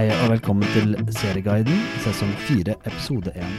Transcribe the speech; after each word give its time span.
Hei 0.00 0.06
og 0.14 0.30
velkommen 0.30 0.64
til 0.72 0.94
Serieguiden, 1.12 1.76
sesong 2.00 2.30
fire, 2.46 2.72
episode 2.88 3.34
én. 3.36 3.50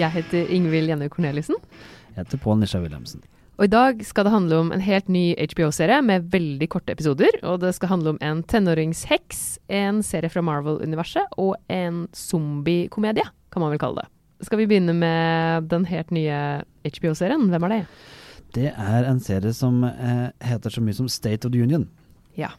Jeg 0.00 0.08
heter 0.14 0.48
Ingvild 0.48 0.88
Jenny 0.88 1.10
Corneliussen. 1.12 1.58
Jeg 2.14 2.22
heter 2.22 2.40
Pål 2.40 2.62
Nisha 2.62 2.80
Wilhelmsen. 2.80 3.20
Og 3.58 3.66
i 3.66 3.68
dag 3.68 4.00
skal 4.00 4.24
det 4.24 4.32
handle 4.32 4.62
om 4.62 4.70
en 4.72 4.80
helt 4.80 5.10
ny 5.12 5.34
HBO-serie 5.36 5.98
med 6.08 6.30
veldig 6.32 6.70
korte 6.72 6.96
episoder. 6.96 7.36
Og 7.42 7.60
det 7.60 7.74
skal 7.76 7.92
handle 7.92 8.14
om 8.14 8.22
en 8.24 8.40
tenåringsheks, 8.48 9.42
en 9.68 10.00
serie 10.00 10.32
fra 10.32 10.40
Marvel-universet 10.40 11.36
og 11.36 11.58
en 11.68 12.06
zombiekomedie, 12.16 13.28
kan 13.52 13.66
man 13.66 13.76
vel 13.76 13.84
kalle 13.84 14.06
det. 14.06 14.08
Skal 14.48 14.62
vi 14.62 14.70
begynne 14.72 14.96
med 14.96 15.68
den 15.68 15.84
helt 15.92 16.16
nye 16.16 16.62
HBO-serien? 16.80 17.50
Hvem 17.52 17.68
er 17.68 17.76
det? 17.76 17.84
Det 18.56 18.70
er 18.72 19.04
en 19.04 19.20
serie 19.20 19.52
som 19.52 19.84
eh, 19.84 20.30
heter 20.48 20.72
så 20.72 20.80
mye 20.80 20.96
som 20.96 21.12
State 21.12 21.44
of 21.44 21.52
the 21.52 21.60
Union. 21.60 21.90
Ja. 22.40 22.54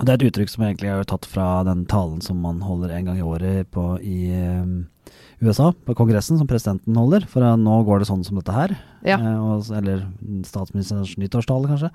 Det 0.00 0.08
er 0.08 0.16
et 0.16 0.24
uttrykk 0.30 0.50
som 0.50 0.64
egentlig 0.64 0.88
er 0.88 1.04
tatt 1.08 1.26
fra 1.28 1.46
den 1.68 1.84
talen 1.90 2.22
som 2.24 2.38
man 2.42 2.62
holder 2.64 2.94
en 2.96 3.10
gang 3.10 3.18
i 3.20 3.26
året 3.26 3.68
på, 3.74 3.84
i 4.00 4.32
eh, 4.32 5.10
USA, 5.44 5.68
på 5.84 5.96
kongressen, 5.98 6.38
som 6.40 6.48
presidenten 6.48 6.96
holder. 6.96 7.26
For 7.28 7.44
eh, 7.44 7.58
nå 7.60 7.82
går 7.86 8.00
det 8.00 8.08
sånn 8.08 8.24
som 8.24 8.38
dette 8.40 8.54
her. 8.56 8.72
Ja. 9.04 9.18
Eh, 9.20 9.74
eller 9.78 10.06
statsministerens 10.48 11.12
nyttårstale, 11.20 11.68
kanskje. 11.74 11.92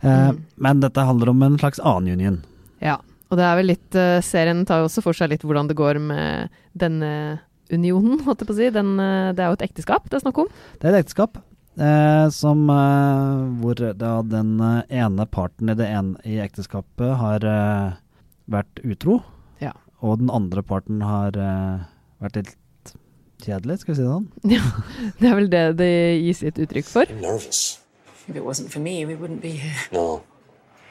Mm. 0.00 0.40
Men 0.60 0.80
dette 0.82 1.04
handler 1.08 1.32
om 1.32 1.44
en 1.44 1.60
slags 1.60 1.82
annen 1.82 2.18
union. 2.20 2.40
ja. 2.84 2.98
Og 3.26 3.40
det 3.40 3.42
er 3.42 3.56
vel 3.58 3.66
litt 3.66 3.96
Serien 4.22 4.60
tar 4.68 4.78
jo 4.78 4.86
også 4.86 5.02
for 5.02 5.16
seg 5.18 5.32
litt 5.32 5.42
hvordan 5.42 5.66
det 5.66 5.74
går 5.74 5.98
med 5.98 6.52
denne 6.78 7.08
unionen, 7.74 8.20
holdt 8.22 8.44
jeg 8.44 8.46
på 8.46 8.54
å 8.54 8.58
si. 8.60 8.68
Den, 8.70 8.92
det 9.34 9.42
er 9.42 9.50
jo 9.50 9.56
et 9.56 9.64
ekteskap 9.66 10.06
det 10.06 10.20
er 10.20 10.22
snakk 10.22 10.38
om. 10.44 10.52
Det 10.78 10.86
er 10.86 10.94
et 10.94 11.00
ekteskap 11.02 11.40
eh, 11.78 12.28
som, 12.34 12.62
eh, 12.70 13.60
hvor 13.60 13.80
da 13.98 14.12
den 14.22 14.60
eh, 14.60 14.82
ene 15.02 15.26
parten 15.26 15.70
i, 15.72 15.74
det 15.78 15.86
ene, 15.88 16.16
i 16.24 16.38
ekteskapet 16.42 17.16
har 17.20 17.44
eh, 17.44 17.96
vært 18.50 18.80
utro, 18.84 19.20
Ja. 19.60 19.72
og 20.00 20.18
den 20.22 20.30
andre 20.30 20.62
parten 20.62 21.00
har 21.02 21.36
eh, 21.36 21.84
vært 22.22 22.36
litt 22.40 22.56
kjedelig, 23.44 23.80
skal 23.82 23.94
vi 23.94 23.98
si 23.98 24.04
det 24.06 24.12
sånn. 24.14 24.28
Det 25.20 25.28
er 25.28 25.34
vel 25.36 25.50
det 25.52 25.64
det 25.78 25.92
gis 26.24 26.42
et 26.42 26.58
uttrykk 26.64 26.88
for. 26.88 27.04
I'm 27.12 27.20
nervous. 27.20 27.78
If 28.28 28.34
it 28.34 28.42
wasn't 28.42 28.72
for 28.72 28.80
me, 28.80 29.04
we 29.06 29.14
wouldn't 29.14 29.40
be 29.42 29.52
here. 29.60 29.76
No. 29.92 30.22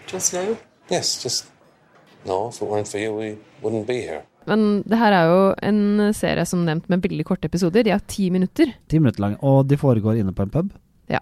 Just 0.07 0.33
no? 0.33 0.55
Yes, 0.89 1.21
just. 1.23 1.49
No, 2.25 2.47
if 2.49 2.61
it 2.61 2.67
weren't 2.69 2.87
for 2.87 2.97
you, 3.01 3.13
we 3.13 3.37
wouldn't 3.61 3.85
be 3.87 4.01
here. 4.05 4.23
Men 4.47 4.83
det 4.83 4.97
her 4.97 5.11
er 5.13 5.25
jo 5.31 5.55
en 5.63 6.13
serie 6.13 6.45
som 6.45 6.65
nevnt 6.65 6.87
med 6.89 7.01
veldig 7.01 7.25
korte 7.25 7.45
episoder. 7.49 7.83
De 7.83 7.91
har 7.91 8.03
ti 8.07 8.29
minutter. 8.29 8.73
Ti 8.87 8.99
minutter 8.99 9.21
lang, 9.21 9.37
og 9.41 9.67
de 9.67 9.75
foregår 9.77 10.19
inne 10.21 10.33
på 10.33 10.43
en 10.45 10.49
pub, 10.53 10.71
Ja. 11.09 11.19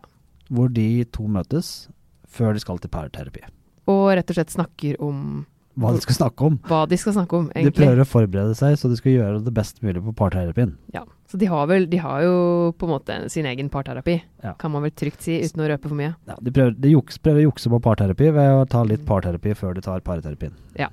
hvor 0.49 0.71
de 0.73 1.03
to 1.05 1.23
møtes 1.27 1.87
før 2.27 2.53
de 2.53 2.59
skal 2.59 2.77
til 2.79 2.89
parterapi. 2.89 3.41
Og 3.87 4.13
rett 4.15 4.29
og 4.29 4.35
slett 4.35 4.49
snakker 4.53 4.95
om 5.03 5.45
Hva 5.77 5.91
de 5.95 6.01
skal 6.01 6.15
snakke 6.15 6.41
om. 6.45 6.57
hva 6.69 6.87
de 6.87 6.95
skal 6.97 7.13
snakke 7.13 7.33
om, 7.33 7.47
egentlig. 7.55 7.73
De 7.73 7.81
prøver 7.81 8.01
å 8.03 8.05
forberede 8.05 8.55
seg, 8.55 8.75
så 8.77 8.89
de 8.89 8.95
skal 8.95 9.11
gjøre 9.15 9.43
det 9.43 9.53
best 9.53 9.81
mulig 9.81 10.03
på 10.05 10.13
parterapien. 10.15 10.75
Ja. 10.93 11.03
Så 11.27 11.37
de 11.39 11.47
har 11.49 11.65
vel 11.65 11.87
De 11.89 11.97
har 11.97 12.21
jo 12.21 12.73
på 12.77 12.85
en 12.85 12.91
måte 12.93 13.29
sin 13.31 13.45
egen 13.45 13.69
parterapi, 13.69 14.21
Ja. 14.43 14.53
kan 14.53 14.71
man 14.71 14.83
vel 14.83 14.91
trygt 14.91 15.21
si, 15.21 15.39
uten 15.41 15.63
å 15.65 15.67
røpe 15.69 15.89
for 15.89 15.95
mye. 15.95 16.15
Ja, 16.27 16.35
de 16.41 16.51
prøver, 16.51 16.79
de 16.79 16.89
juks, 16.91 17.17
prøver 17.17 17.41
å 17.41 17.51
jukse 17.51 17.69
på 17.69 17.81
parterapi 17.81 18.31
ved 18.31 18.51
å 18.53 18.69
ta 18.69 18.83
litt 18.83 19.03
parterapi 19.05 19.55
før 19.55 19.73
de 19.73 19.81
tar 19.81 19.99
parterapien. 20.01 20.51
Ja, 20.77 20.89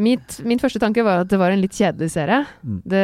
mitt, 0.00 0.38
min 0.48 0.58
første 0.62 0.80
tanke 0.80 1.02
var 1.04 1.20
at 1.24 1.28
det 1.28 1.38
var 1.38 1.50
en 1.52 1.60
litt 1.60 1.76
kjedelig 1.76 2.08
serie. 2.14 2.38
Mm. 2.64 2.78
Det, 2.88 3.02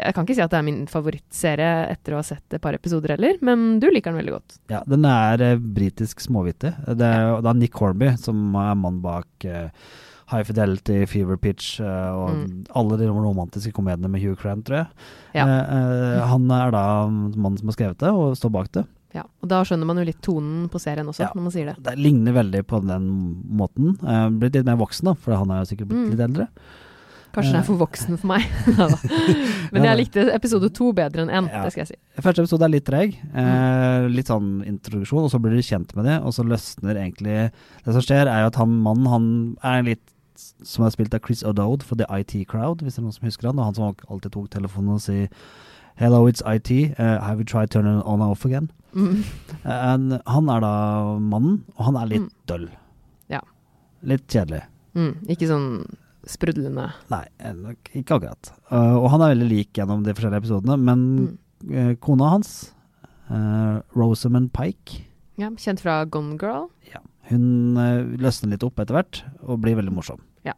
jeg 0.00 0.14
kan 0.16 0.24
ikke 0.26 0.36
si 0.38 0.44
at 0.46 0.50
det 0.54 0.58
er 0.62 0.66
min 0.66 0.86
favorittserie 0.88 1.70
etter 1.92 2.14
å 2.16 2.20
ha 2.22 2.26
sett 2.26 2.56
et 2.56 2.62
par 2.64 2.74
episoder 2.78 3.16
heller, 3.16 3.36
men 3.44 3.78
du 3.82 3.88
liker 3.90 4.12
den 4.14 4.22
veldig 4.22 4.34
godt. 4.38 4.58
Ja, 4.72 4.82
den 4.88 5.04
er 5.04 5.44
eh, 5.52 5.56
britisk 5.60 6.20
småvittig. 6.24 6.72
Det 6.96 7.06
er, 7.12 7.36
det 7.44 7.52
er 7.52 7.60
Nick 7.60 7.76
Hornby 7.80 8.14
som 8.22 8.54
er 8.56 8.74
mann 8.80 9.02
bak 9.04 9.26
eh, 9.44 9.68
High 10.32 10.42
Fidelity, 10.48 11.04
Fever 11.06 11.36
Pitch 11.38 11.76
eh, 11.80 12.10
og 12.10 12.32
Mm. 12.36 12.64
alle 12.74 12.96
de 12.98 13.06
romantiske 13.12 13.70
komediene 13.76 14.08
med 14.10 14.20
Hugh 14.24 14.34
Grant, 14.40 14.64
tror 14.66 14.80
jeg. 14.80 14.86
Ja. 15.36 15.44
Eh, 15.46 15.76
eh, 15.76 16.24
han 16.32 16.48
er 16.50 16.72
da 16.74 16.82
mannen 17.08 17.58
som 17.60 17.68
har 17.70 17.76
skrevet 17.76 18.00
det, 18.02 18.10
og 18.10 18.34
står 18.40 18.50
bak 18.56 18.72
det. 18.74 18.82
Ja, 19.16 19.22
og 19.42 19.48
da 19.50 19.62
skjønner 19.64 19.88
man 19.88 19.96
jo 20.00 20.04
litt 20.08 20.20
tonen 20.24 20.66
på 20.72 20.80
serien 20.82 21.08
også, 21.08 21.24
Ja. 21.26 21.30
når 21.34 21.42
man 21.48 21.54
sier 21.54 21.70
det. 21.72 21.76
Det 21.86 21.94
ligner 21.98 22.34
veldig 22.36 22.64
på 22.68 22.82
den 22.84 23.06
måten. 23.56 23.94
Uh, 24.04 24.28
blitt 24.30 24.54
litt 24.58 24.66
mer 24.68 24.76
voksen, 24.76 25.08
da, 25.08 25.14
for 25.14 25.36
han 25.40 25.50
er 25.54 25.62
jo 25.64 25.70
sikkert 25.72 25.88
blitt 25.88 26.04
Mm. 26.04 26.10
litt 26.12 26.24
eldre. 26.28 26.48
Kanskje 27.36 27.52
den 27.52 27.60
er 27.60 27.66
for 27.68 27.76
voksen 27.76 28.16
for 28.16 28.26
meg. 28.30 28.44
Men 29.72 29.84
jeg 29.84 29.98
likte 29.98 30.22
episode 30.32 30.70
to 30.72 30.92
bedre 30.96 31.24
enn 31.26 31.28
én, 31.32 31.48
Ja. 31.52 31.64
det 31.64 31.72
skal 31.74 31.84
jeg 31.84 31.90
si. 31.94 32.22
Første 32.24 32.40
episode 32.44 32.62
er 32.64 32.72
litt 32.72 32.84
treg. 32.88 33.16
Mm. 33.34 33.36
Eh, 33.42 34.08
litt 34.08 34.26
sånn 34.30 34.64
introduksjon, 34.64 35.24
og 35.26 35.30
så 35.32 35.40
blir 35.42 35.52
du 35.56 35.60
kjent 35.64 35.94
med 35.96 36.06
det, 36.08 36.18
og 36.22 36.32
så 36.32 36.44
løsner 36.46 36.96
egentlig 36.96 37.50
Det 37.84 37.92
som 37.92 38.00
skjer, 38.00 38.26
er 38.26 38.40
jo 38.44 38.46
at 38.52 38.56
han 38.56 38.70
mannen 38.82 39.06
han 39.12 39.56
er 39.62 39.82
litt 39.82 40.12
som 40.62 40.84
er 40.84 40.90
spilt 40.92 41.14
av 41.16 41.20
Chris 41.24 41.42
O'Dowd 41.42 41.82
for 41.82 41.96
The 41.96 42.04
IT 42.12 42.46
Crowd, 42.48 42.82
hvis 42.84 42.96
det 42.96 43.00
er 43.00 43.06
noen 43.06 43.14
som 43.16 43.24
husker 43.28 43.46
han. 43.48 43.58
Og 43.58 43.64
han 43.64 43.74
som 43.74 43.94
alltid 44.10 44.32
tok 44.32 44.50
telefonen 44.52 44.94
og 44.96 45.00
sier 45.00 45.28
Hello, 45.98 46.26
it's 46.26 46.42
IT. 46.46 46.70
Uh, 46.98 47.20
have 47.20 47.38
you 47.38 47.44
tried 47.44 47.70
turning 47.70 47.98
it 47.98 48.04
on 48.06 48.20
and 48.20 48.30
off 48.30 48.44
again? 48.44 48.70
Mm. 48.94 49.24
Uh, 49.66 50.20
han 50.30 50.48
er 50.52 50.60
da 50.62 50.68
mannen, 51.18 51.64
og 51.74 51.84
han 51.88 51.96
er 51.98 52.06
litt 52.06 52.20
Mm. 52.22 52.28
døll. 52.46 52.66
Ja. 53.28 53.40
Litt 54.06 54.28
kjedelig. 54.30 54.60
Mm. 54.94 55.16
Ikke 55.26 55.48
sånn 55.50 55.64
sprudlende. 56.30 56.84
Nei, 57.10 57.24
eh, 57.40 57.56
ikke 57.98 58.14
akkurat. 58.20 58.52
Uh, 58.70 58.94
og 59.00 59.08
han 59.10 59.24
er 59.26 59.32
veldig 59.34 59.48
lik 59.50 59.72
gjennom 59.74 60.04
de 60.06 60.14
forskjellige 60.14 60.44
episodene, 60.44 60.76
men 60.78 61.02
Mm. 61.18 61.74
eh, 61.74 61.94
kona 61.96 62.28
hans, 62.30 62.72
Rosamund 63.96 64.52
Pike 64.52 65.02
Ja, 65.36 65.50
kjent 65.50 65.80
fra 65.80 66.04
Gone 66.04 66.38
Girl. 66.38 66.70
Ja. 66.94 67.00
Hun 67.28 67.76
eh, 67.76 68.04
løsner 68.22 68.50
litt 68.54 68.62
opp 68.62 68.76
etter 68.78 68.94
hvert, 68.94 69.24
og 69.42 69.60
blir 69.62 69.74
veldig 69.74 69.92
morsom. 69.92 70.20
Ja. 70.44 70.52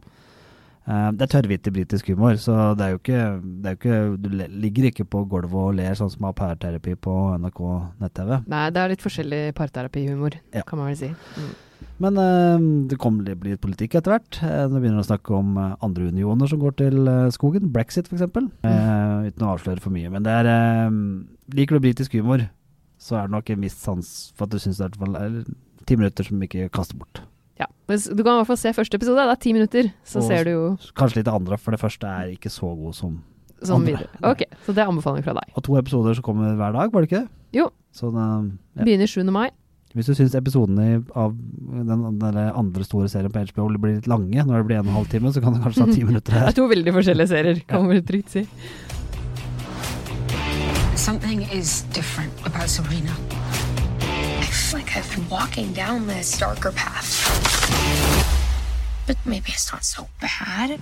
Eh, 0.89 1.07
det 1.13 1.25
er 1.25 1.31
tørrvittig 1.35 1.73
britisk 1.75 2.09
humor, 2.09 2.37
så 2.41 2.73
det 2.77 2.85
er 2.87 2.93
jo 2.95 2.99
ikke, 3.01 3.23
det 3.61 3.71
er 3.71 3.75
jo 3.75 3.79
ikke 3.79 3.99
Du 4.23 4.29
ligger 4.65 4.89
ikke 4.89 5.05
på 5.05 5.23
gulvet 5.29 5.53
og 5.61 5.75
ler 5.77 5.97
sånn 5.97 6.09
som 6.09 6.25
har 6.25 6.37
parterapi 6.37 6.95
på 6.97 7.15
NRK 7.37 7.63
nett-TV. 8.01 8.35
Nei, 8.49 8.67
det 8.73 8.81
er 8.81 8.93
litt 8.95 9.05
forskjellig 9.05 9.41
parterapihumor, 9.59 10.39
Ja. 10.55 10.63
kan 10.65 10.81
man 10.81 10.89
vel 10.91 10.97
si. 10.97 11.11
Mm. 11.37 11.51
Men 11.99 12.17
uh, 12.19 12.87
det 12.89 12.97
kommer 12.99 13.27
til 13.27 13.35
å 13.35 13.47
litt 13.49 13.61
politikk 13.63 13.97
etter 13.99 14.15
hvert. 14.15 14.39
Eh, 14.43 14.65
Nå 14.71 14.79
begynner 14.79 15.01
vi 15.01 15.05
å 15.05 15.09
snakke 15.09 15.35
om 15.35 15.57
eh, 15.59 15.73
andre 15.85 16.09
unioner 16.13 16.47
som 16.51 16.61
går 16.61 16.77
til 16.79 17.07
eh, 17.11 17.31
skogen. 17.35 17.71
Brexit, 17.75 18.07
f.eks. 18.07 18.23
Uh, 18.63 19.27
uten 19.27 19.45
å 19.45 19.51
avsløre 19.53 19.83
for 19.83 19.91
mye. 19.95 20.11
Men 20.11 20.23
det 20.27 20.35
er 20.41 20.49
uh, 20.49 20.99
Liker 21.55 21.75
du 21.75 21.83
britisk 21.83 22.15
humor, 22.19 22.45
så 23.01 23.19
er 23.19 23.27
det 23.27 23.35
nok 23.35 23.51
en 23.51 23.63
viss 23.65 23.75
sans 23.79 24.13
for 24.37 24.47
at 24.47 24.53
du 24.53 24.61
syns 24.61 24.79
det 24.79 24.91
er 24.91 25.41
ti 25.89 25.97
minutter 25.97 26.27
som 26.27 26.43
ikke 26.45 26.69
kaster 26.71 26.99
bort. 26.99 27.23
Du 27.89 28.21
kan 28.21 28.35
i 28.35 28.37
hvert 28.39 28.47
fall 28.51 28.59
se 28.61 28.73
første 28.77 28.99
episode, 28.99 29.23
det 29.25 29.33
er 29.33 29.41
ti 29.41 29.53
minutter. 29.55 29.87
Så 30.05 30.21
Og 30.21 30.27
ser 30.29 30.45
du 30.45 30.51
jo 30.53 30.63
Kanskje 30.95 31.23
litt 31.23 31.31
andre, 31.31 31.57
for 31.57 31.73
det 31.73 31.79
første 31.81 32.05
er 32.05 32.35
ikke 32.35 32.51
så 32.53 32.69
god 32.77 32.93
som 32.97 33.19
som 33.65 33.81
andre. 33.81 33.97
videre. 33.97 34.09
Ok, 34.31 34.43
så 34.65 34.71
det 34.75 34.83
er 34.83 34.87
anbefaling 34.91 35.23
fra 35.25 35.33
deg. 35.35 35.49
Og 35.57 35.63
to 35.65 35.75
episoder 35.79 36.13
som 36.15 36.23
kommer 36.23 36.53
hver 36.55 36.71
dag, 36.77 36.93
var 36.93 37.01
det 37.03 37.09
ikke 37.09 37.23
det? 37.25 37.29
Jo. 37.59 37.65
Så 37.91 38.11
det, 38.13 38.27
ja. 38.77 38.85
Begynner 38.85 39.09
7. 39.09 39.23
mai. 39.33 39.49
Hvis 39.97 40.05
du 40.05 40.13
syns 40.13 40.35
episodene 40.37 41.03
av 41.17 41.33
den, 41.33 42.03
den 42.21 42.37
andre 42.37 42.83
store 42.85 43.09
serien 43.09 43.33
på 43.33 43.41
HBO 43.49 43.65
blir 43.81 43.95
litt 43.97 44.07
lange, 44.07 44.37
når 44.45 44.61
det 44.61 44.67
blir 44.69 44.77
en 44.77 44.85
og 44.85 44.91
en 44.93 44.99
halv 44.99 45.09
time, 45.09 45.33
så 45.33 45.41
kan 45.41 45.57
det 45.57 45.63
kanskje 45.65 45.81
ta 45.87 45.95
ti 45.97 46.03
minutter 46.11 46.37
Det 46.37 46.43
er 46.53 46.57
to 46.61 46.67
veldig 46.69 46.93
forskjellige 46.93 47.31
serier, 47.33 47.63
kan 47.67 47.87
man 47.89 48.05
trygt 48.05 48.29
si. 48.37 48.45
Something 50.95 51.41
is 51.51 51.81
different 51.95 52.31
about 52.45 52.69
Sabrina. 52.69 53.17
Like 54.73 54.95
I've 54.95 55.09
been 55.15 55.27
walking 55.29 55.73
down 55.73 56.05
this 56.07 56.37
darker 56.37 56.71
path. 56.71 57.09
But 59.07 59.17
maybe 59.25 59.49
it's 59.51 59.71
not 59.73 59.83
so 59.83 60.05
bad. 60.21 60.77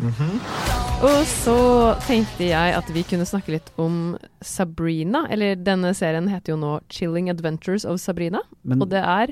Og 1.02 1.22
så 1.28 1.56
tenkte 2.04 2.50
jeg 2.50 2.74
at 2.76 2.90
vi 2.92 3.06
kunne 3.08 3.24
snakke 3.26 3.54
litt 3.56 3.70
om 3.80 4.18
Sabrina. 4.44 5.24
Eller 5.32 5.56
denne 5.56 5.94
serien 5.96 6.28
heter 6.28 6.54
jo 6.54 6.58
nå 6.60 6.74
'Chilling 6.90 7.30
Adventures 7.32 7.86
of 7.86 8.02
Sabrina'. 8.04 8.44
Men, 8.64 8.82
Og 8.82 8.92
det 8.92 9.00
er 9.00 9.32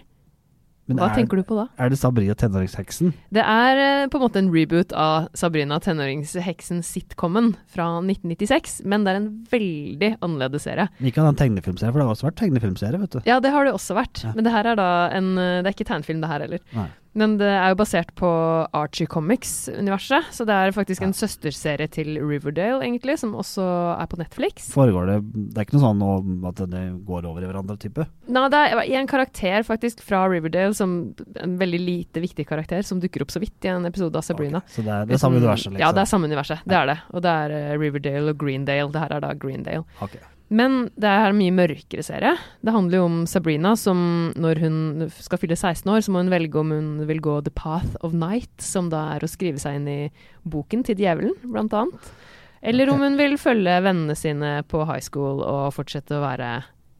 men 0.85 0.99
Hva 0.99 1.07
er, 1.09 1.15
tenker 1.17 1.39
du 1.39 1.43
på 1.47 1.55
da? 1.57 1.63
er 1.81 1.89
det 1.89 1.97
Sabrina 1.97 2.35
tenåringsheksen? 2.37 3.13
Det 3.33 3.41
er 3.41 3.79
eh, 3.81 4.07
på 4.11 4.19
en 4.19 4.23
måte 4.27 4.41
en 4.41 4.51
reboot 4.53 4.91
av 4.93 5.29
Sabrina 5.33 5.79
tenåringsheksen 5.81 6.83
sitcomen 6.85 7.55
fra 7.73 7.87
1996. 8.03 8.83
Men 8.85 9.05
det 9.07 9.13
er 9.15 9.21
en 9.23 9.31
veldig 9.49 10.11
annerledes 10.19 10.67
serie. 10.67 10.85
Ikke 11.01 11.25
en 11.25 11.39
tegnefilmserie, 11.39 11.89
for 11.89 12.01
det 12.01 12.05
har 12.05 12.13
også 12.13 12.29
vært 12.29 12.37
tegnefilmserie, 12.43 13.01
vet 13.01 13.17
du. 13.17 13.19
Ja, 13.25 13.39
det 13.41 13.53
har 13.55 13.65
det 13.65 13.73
også 13.73 13.97
vært. 13.97 14.21
Ja. 14.27 14.35
Men 14.37 14.45
det 14.45 14.53
her 14.53 14.69
er 14.75 14.77
da 14.77 14.89
en 15.15 15.33
eh, 15.41 15.57
Det 15.65 15.71
er 15.71 15.77
ikke 15.79 15.89
tegnefilm, 15.89 16.21
det 16.21 16.29
her 16.29 16.45
heller. 16.45 16.63
Nei. 16.77 16.87
Men 17.15 17.37
det 17.39 17.47
er 17.47 17.69
jo 17.71 17.77
basert 17.79 18.09
på 18.19 18.27
Archie 18.75 19.07
Comics-universet, 19.07 20.27
så 20.35 20.45
det 20.45 20.51
er 20.55 20.73
faktisk 20.75 21.01
Ja. 21.01 21.07
en 21.07 21.13
søsterserie 21.15 21.87
til 21.89 22.17
Riverdale, 22.19 22.81
egentlig, 22.83 23.17
som 23.19 23.33
også 23.33 23.63
er 24.01 24.05
på 24.11 24.17
Netflix. 24.19 24.67
Foregår 24.73 25.05
det 25.07 25.15
Det 25.55 25.57
er 25.57 25.65
ikke 25.65 25.79
noe 25.79 25.85
sånn 25.87 26.47
at 26.49 26.55
det 26.69 27.05
går 27.05 27.25
over 27.25 27.41
i 27.41 27.47
hverandre 27.47 27.77
type? 27.79 28.05
Nei, 28.27 28.49
det 28.49 28.59
er 28.73 28.99
en 28.99 29.07
karakter 29.07 29.63
faktisk 29.63 30.01
fra 30.01 30.27
Riverdale, 30.27 30.73
som 30.75 31.15
en 31.39 31.57
veldig 31.57 31.79
lite 31.79 32.19
viktig 32.21 32.45
karakter, 32.47 32.83
som 32.83 32.99
dukker 32.99 33.21
opp 33.21 33.31
så 33.31 33.39
vidt 33.39 33.63
i 33.63 33.69
en 33.69 33.85
episode 33.85 34.15
av 34.15 34.21
Sabrina. 34.23 34.57
Okay. 34.57 34.75
Så 34.75 34.83
det 34.83 34.91
er 34.93 35.05
det 35.05 35.19
samme 35.19 35.37
universet, 35.39 35.71
liksom? 35.71 35.79
Ja, 35.79 35.91
det 35.91 36.01
er 36.01 36.11
samme 36.11 36.27
universet. 36.27 36.59
Det 36.67 36.75
er 36.75 36.85
det. 36.85 36.99
Og 37.13 37.21
det 37.21 37.31
er 37.31 37.51
eh, 37.51 37.77
Riverdale 37.79 38.29
og 38.29 38.37
Greendale. 38.37 38.91
Det 38.91 38.99
her 39.01 39.15
er 39.15 39.19
da 39.21 39.33
Greendale. 39.33 39.85
Ok. 40.01 40.17
Men 40.53 40.91
det 40.93 41.09
er 41.09 41.31
en 41.31 41.39
mye 41.39 41.53
mørkere 41.55 42.03
serie. 42.05 42.35
Det 42.61 42.73
handler 42.73 42.99
jo 42.99 43.05
om 43.07 43.17
Sabrina 43.29 43.73
som 43.79 43.97
når 44.37 44.61
hun 44.61 44.77
skal 45.17 45.41
fylle 45.41 45.57
16 45.57 45.89
år, 45.89 46.03
så 46.05 46.13
må 46.13 46.21
hun 46.21 46.29
velge 46.33 46.59
om 46.61 46.73
hun 46.75 46.91
vil 47.09 47.21
gå 47.23 47.39
The 47.47 47.53
Path 47.55 47.97
of 48.05 48.13
Night, 48.13 48.53
som 48.61 48.91
da 48.93 49.07
er 49.15 49.25
å 49.25 49.31
skrive 49.31 49.61
seg 49.61 49.79
inn 49.79 49.89
i 49.89 49.99
boken 50.45 50.85
til 50.85 51.01
djevelen, 51.01 51.33
blant 51.49 51.73
annet. 51.73 52.13
Eller 52.65 52.89
om 52.93 53.01
hun 53.01 53.17
vil 53.17 53.37
følge 53.41 53.73
vennene 53.85 54.15
sine 54.17 54.59
på 54.69 54.85
high 54.89 55.03
school 55.03 55.41
og 55.45 55.73
fortsette 55.75 56.17
å 56.17 56.23
være 56.23 56.53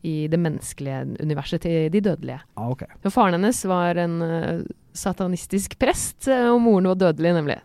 i 0.05 0.27
det 0.29 0.37
menneskelige 0.37 1.23
universet 1.25 1.63
til 1.65 1.89
de 1.93 2.01
dødelige. 2.05 2.41
Ah, 2.57 2.69
okay. 2.69 2.89
For 3.01 3.13
faren 3.13 3.39
hennes 3.39 3.61
var 3.65 3.97
en 3.97 4.19
eh, 4.21 4.65
satanistisk 4.93 5.77
prest, 5.81 6.27
eh, 6.29 6.49
og 6.51 6.59
moren 6.61 6.91
var 6.91 6.99
dødelig, 7.01 7.33
nemlig. 7.39 7.57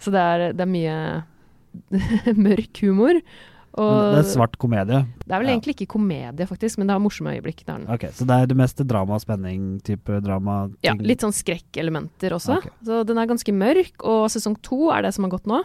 Så 0.00 0.12
det 0.14 0.22
er, 0.22 0.44
det 0.56 0.64
er 0.64 0.72
mye 0.72 0.96
mørk 2.48 2.80
humor. 2.84 3.20
Og 3.80 4.12
det 4.12 4.18
er 4.20 4.28
svart 4.28 4.58
komedie. 4.60 5.06
det 5.24 5.32
er 5.32 5.38
vel 5.40 5.48
Ja. 5.48 5.54
egentlig 5.56 5.74
ikke 5.76 5.88
komedie, 5.94 6.46
faktisk, 6.46 6.76
men 6.78 6.86
det 6.86 6.92
har 6.92 7.00
morsomme 7.00 7.32
øyeblikk. 7.32 7.64
Det. 7.64 7.88
Ok, 7.88 8.04
Så 8.12 8.26
det 8.26 8.30
er 8.42 8.46
det 8.46 8.56
meste 8.56 8.84
drama, 8.86 9.18
spenning, 9.18 9.80
type 9.82 10.20
drama? 10.20 10.70
Ja, 10.82 10.92
litt 10.94 11.20
sånn 11.20 11.32
skrekkelementer 11.32 12.32
også. 12.36 12.58
Okay. 12.58 12.70
Så 12.84 13.04
den 13.06 13.16
er 13.18 13.26
ganske 13.26 13.52
mørk, 13.52 14.04
og 14.04 14.28
sesong 14.28 14.60
to 14.60 14.90
er 14.90 15.02
det 15.02 15.14
som 15.14 15.24
har 15.24 15.30
gått 15.30 15.46
nå. 15.46 15.64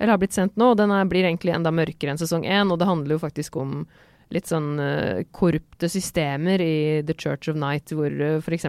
Eller 0.00 0.12
har 0.12 0.18
blitt 0.18 0.32
sendt 0.32 0.56
nå, 0.56 0.70
og 0.72 0.76
den 0.78 0.90
er, 0.90 1.04
blir 1.04 1.24
egentlig 1.24 1.54
enda 1.54 1.70
mørkere 1.70 2.10
enn 2.10 2.18
sesong 2.18 2.44
én. 2.44 2.72
Og 2.72 2.78
det 2.78 2.88
handler 2.88 3.18
jo 3.18 3.18
faktisk 3.18 3.56
om 3.60 3.86
litt 4.30 4.46
sånn 4.48 4.80
uh, 4.80 5.22
korrupte 5.30 5.90
systemer 5.92 6.58
i 6.58 7.02
The 7.04 7.14
Church 7.14 7.48
of 7.48 7.56
Night, 7.56 7.92
hvor 7.92 8.08
uh, 8.08 8.40
f.eks. 8.40 8.64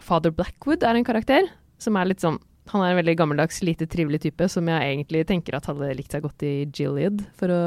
Father 0.00 0.30
Blackwood 0.30 0.82
er 0.82 0.96
en 0.96 1.04
karakter 1.04 1.46
som 1.78 1.94
er 1.96 2.06
litt 2.06 2.20
sånn 2.24 2.38
Han 2.70 2.82
er 2.84 2.92
en 2.92 3.00
veldig 3.00 3.16
gammeldags, 3.18 3.62
lite 3.66 3.86
trivelig 3.90 4.20
type 4.22 4.46
som 4.48 4.68
jeg 4.70 4.92
egentlig 4.94 5.26
tenker 5.26 5.56
at 5.58 5.66
hadde 5.66 5.88
likt 5.98 6.12
seg 6.14 6.22
godt 6.22 6.44
i 6.46 6.52
Gilead, 6.70 7.24
for 7.36 7.50
å 7.50 7.62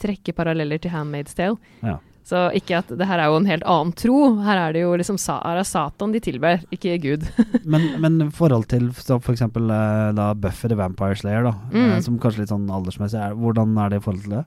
trekke 0.00 0.32
paralleller 0.34 0.80
til 0.82 0.90
Handmaid's 0.94 1.36
Tale. 1.36 1.58
Ja. 1.84 1.98
Så 2.24 2.38
ikke 2.54 2.78
at 2.78 2.90
det 2.96 3.06
her 3.10 3.18
er 3.18 3.28
jo 3.32 3.36
en 3.40 3.48
helt 3.50 3.64
annen 3.66 3.90
tro. 3.98 4.16
Her 4.46 4.56
er 4.68 4.72
det 4.76 4.84
jo 4.84 4.92
liksom 4.96 5.18
sa 5.18 5.40
er 5.50 5.58
Satan 5.66 6.12
de 6.14 6.20
tilber, 6.22 6.62
ikke 6.70 6.94
Gud. 7.02 7.26
Men, 7.72 7.88
men 8.00 8.30
forhold 8.30 8.68
til 8.70 8.88
f.eks. 8.94 9.42
eh, 9.42 10.12
da 10.16 10.28
Buffy 10.38 10.70
the 10.70 10.78
Vampire 10.78 11.18
Slayer, 11.18 11.42
da, 11.50 11.52
Mm. 11.74 11.90
eh, 11.96 12.00
som 12.06 12.18
kanskje 12.22 12.44
litt 12.44 12.54
sånn 12.54 12.70
aldersmessig 12.70 13.18
er 13.20 13.34
Hvordan 13.34 13.74
er 13.84 13.90
det 13.90 13.98
i 14.00 14.04
forhold 14.06 14.22
til 14.22 14.36
det? 14.38 14.44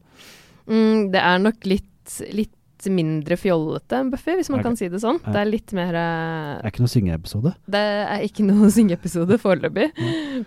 Mm, 0.72 1.12
det 1.14 1.22
er 1.22 1.44
nok 1.44 1.68
litt, 1.68 2.16
litt 2.34 2.55
mindre 2.94 3.38
fjollete 3.40 4.00
enn 4.02 4.12
Buffy, 4.14 4.36
hvis 4.40 4.50
man 4.52 4.60
okay. 4.60 4.70
kan 4.70 4.78
si 4.80 4.90
det 4.92 5.02
sånn. 5.04 5.20
Ja. 5.24 5.34
Det 5.36 5.42
er 5.42 5.50
litt 5.50 5.74
mer 5.78 5.96
uh, 5.98 6.52
Det 6.60 6.68
er 6.70 6.74
ikke 6.74 6.86
noe 6.86 6.94
syngeepisode? 6.94 7.54
Det 7.76 7.82
er 7.82 8.26
ikke 8.28 8.46
noe 8.48 8.70
syngeepisode 8.78 9.40
foreløpig, 9.42 9.88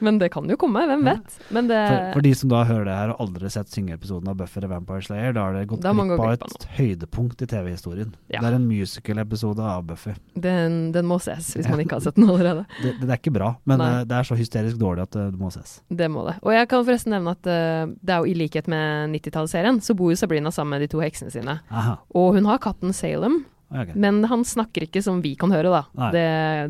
men 0.05 0.20
det 0.23 0.31
kan 0.35 0.49
jo 0.50 0.58
komme, 0.61 0.85
hvem 0.88 1.06
Ja. 1.08 1.17
vet. 1.19 1.38
Men 1.55 1.70
det 1.70 1.81
For, 1.88 2.12
for 2.19 2.26
de 2.29 2.35
som 2.43 2.52
da 2.52 2.62
hører 2.69 2.88
det 2.88 2.96
her 2.99 3.14
og 3.14 3.23
aldri 3.26 3.50
sett 3.52 3.73
syngeepisoden 3.73 4.29
av 4.31 4.38
Buffy 4.40 4.62
the 4.62 4.70
Vampire 4.70 5.02
Slayer, 5.05 5.32
da 5.37 5.49
har 5.49 5.56
det 5.58 5.67
gått 5.70 5.85
har 5.85 5.94
glipp 5.94 6.20
av 6.20 6.32
et 6.37 6.69
høydepunkt 6.79 7.43
i 7.43 7.49
TV-historien. 7.50 8.14
Ja. 8.29 8.43
Det 8.43 8.50
er 8.52 8.58
en 8.58 8.69
musical-episode 8.69 9.64
av 9.64 9.84
Buffy. 9.88 10.14
den, 10.34 10.93
den 10.93 11.06
må 11.08 11.19
ses, 11.23 11.55
hvis 11.56 11.69
man 11.69 11.81
ikke 11.82 11.99
har 11.99 12.05
sett 12.05 12.19
den 12.19 12.29
allerede. 12.29 12.64
Det, 12.79 12.93
det 13.00 13.08
er 13.11 13.19
ikke 13.19 13.32
bra, 13.34 13.49
men 13.69 13.81
Nei. 13.81 13.88
eh, 13.99 14.05
det 14.08 14.14
er 14.14 14.26
så 14.29 14.37
hysterisk 14.38 14.79
dårlig 14.81 15.02
at 15.08 15.17
eh, 15.19 15.31
det 15.32 15.41
må 15.41 15.50
ses. 15.52 15.79
Det 15.91 16.06
må 16.12 16.23
det. 16.29 16.37
Og 16.46 16.52
jeg 16.55 16.69
kan 16.70 16.84
forresten 16.87 17.12
nevne 17.14 17.32
at 17.34 17.49
uh, 17.49 17.91
det 18.00 18.14
er 18.14 18.23
jo 18.23 18.31
i 18.31 18.37
likhet 18.38 18.69
med 18.70 19.12
90-tallsserien, 19.17 19.81
så 19.84 19.96
bor 19.99 20.12
jo 20.12 20.19
Sabrina 20.20 20.52
sammen 20.55 20.76
med 20.76 20.84
de 20.87 20.91
to 20.93 21.00
heksene 21.02 21.32
sine. 21.34 21.58
Aha. 21.75 21.96
Og 22.19 22.27
hun 22.36 22.48
har 22.48 22.60
katten 22.62 22.94
Salem, 22.96 23.40
okay. 23.70 23.94
men 23.94 24.22
han 24.28 24.44
snakker 24.44 24.88
ikke 24.88 25.02
som 25.04 25.22
vi 25.25 25.34
kan 25.38 25.52
høre, 25.54 25.70
da. 25.72 26.10
Det, 26.14 26.26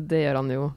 det 0.09 0.23
gjør 0.25 0.41
han 0.41 0.53
jo 0.53 0.67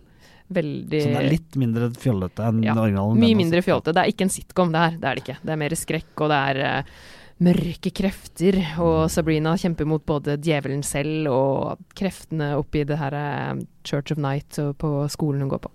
veldig 0.52 1.00
Så 1.00 1.08
den 1.08 1.18
er 1.22 1.30
litt 1.32 1.58
mindre 1.60 1.88
fjollete 1.96 2.44
enn 2.48 2.62
Ja, 2.66 2.76
originalen? 2.76 3.20
Mye 3.20 3.38
mindre 3.38 3.60
altså- 3.60 3.70
fjollete. 3.70 3.96
Det 3.96 4.02
er 4.02 4.12
ikke 4.12 4.26
en 4.28 4.36
sitcom, 4.36 4.72
det 4.72 4.84
her. 4.84 4.96
Det 4.98 5.08
er 5.08 5.14
det 5.14 5.24
ikke. 5.24 5.38
Det 5.42 5.52
er 5.52 5.60
mer 5.64 5.76
skrekk, 5.78 6.12
og 6.20 6.32
det 6.32 6.40
er 6.52 6.62
uh, 6.62 6.96
mørke 7.42 7.92
krefter. 7.94 8.58
Og 8.82 9.10
Sabrina 9.10 9.54
kjemper 9.58 9.88
mot 9.88 10.04
både 10.06 10.38
djevelen 10.38 10.82
selv 10.86 11.30
og 11.32 11.86
kreftene 11.98 12.52
oppi 12.58 12.84
det 12.88 12.98
her 13.00 13.16
eh, 13.18 13.62
Church 13.84 14.14
of 14.14 14.20
Night 14.22 14.58
og 14.62 14.76
på 14.78 14.92
skolen 15.12 15.44
hun 15.44 15.52
går 15.52 15.64
på. 15.66 15.72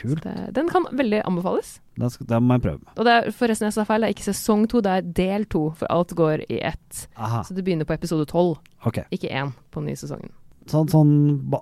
Kult. 0.00 0.22
Det, 0.24 0.34
den 0.56 0.68
kan 0.72 0.86
veldig 0.96 1.20
anbefales. 1.28 1.76
Den, 2.00 2.10
skal, 2.10 2.26
den, 2.30 2.46
må 2.48 2.56
jeg 2.56 2.64
prøve. 2.64 2.94
Og 2.96 3.04
det 3.08 3.14
er 3.18 3.30
forresten 3.36 3.68
jeg 3.68 3.76
sa 3.76 3.84
feil, 3.88 4.02
det 4.04 4.10
er 4.10 4.16
ikke 4.16 4.28
sesong 4.30 4.66
to, 4.72 4.80
det 4.84 4.96
er 4.96 5.08
del 5.20 5.46
to, 5.52 5.66
for 5.76 5.90
alt 5.92 6.14
går 6.16 6.44
i 6.48 6.60
ett. 6.72 7.06
Aha, 7.20 7.42
Så 7.44 7.56
du 7.56 7.62
begynner 7.66 7.88
på 7.88 7.96
episode 7.96 8.24
tolv, 8.30 8.58
ok. 8.88 9.02
ikke 9.12 9.28
én 9.30 9.52
på 9.70 9.82
den 9.82 9.90
nye 9.92 10.00
sesongen. 10.00 10.32
Sånn, 10.70 10.86
sånn, 10.92 11.12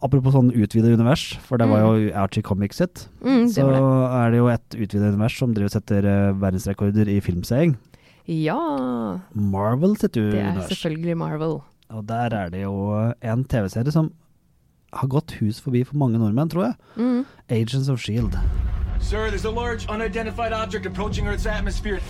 apropos 0.02 0.35
sånn 0.35 0.50
utvidet 0.52 0.90
univers, 0.99 1.38
for 1.46 1.56
det 1.61 1.69
var 1.70 1.81
jo 1.87 2.08
Archie 2.19 2.44
Comics 2.44 2.81
sitt. 2.82 3.06
Mm, 3.23 3.46
så 3.55 3.64
det. 3.70 3.79
er 4.19 4.35
det 4.35 4.41
jo 4.41 4.49
et 4.52 4.76
utvidet 4.76 5.12
univers 5.14 5.38
som 5.38 5.55
driver 5.56 5.70
og 5.70 5.76
setter 5.79 6.08
eh, 6.11 6.32
verdensrekorder 6.43 7.08
i 7.08 7.19
filmseing. 7.25 7.76
Ja, 8.29 8.58
Marvel 9.32 9.94
sitt 9.96 10.19
det 10.19 10.26
er 10.34 10.50
univers. 10.50 10.69
selvfølgelig 10.75 11.17
Marvel. 11.17 11.61
Og 11.88 12.02
der 12.11 12.34
er 12.37 12.50
det 12.52 12.67
jo 12.67 12.75
en 13.25 13.44
TV-serie 13.49 13.94
som 13.94 14.11
har 14.93 15.08
gått 15.08 15.32
hus 15.40 15.61
forbi 15.61 15.85
for 15.85 15.96
mange 16.00 16.19
nordmenn, 16.19 16.49
tror 16.50 16.64
jeg. 16.64 16.75
Mm. 16.96 17.25
Agents 17.49 17.88
of 17.88 18.00
Shield. 18.00 18.38
Sir, 19.00 19.31
there's 19.31 19.44
a 19.44 19.50
large 19.50 19.87
unidentified 19.88 20.52
object 20.52 20.87
approaching 20.87 21.26
Earth's 21.26 21.46
atmosphere. 21.46 22.00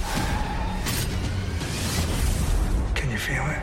Can 2.95 3.11
you 3.11 3.19
feel 3.19 3.45
it? 3.45 3.61